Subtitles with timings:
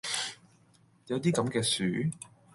[1.05, 2.09] 有啲咁嘅樹?